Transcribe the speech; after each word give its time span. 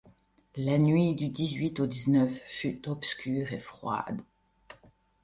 La 0.55 0.79
nuit 0.79 1.13
du 1.13 1.29
dix-huit 1.29 1.79
au 1.79 1.85
dix-neuf 1.85 2.41
fut 2.47 2.89
obscure 2.89 3.53
et 3.53 3.59
froide. 3.59 4.23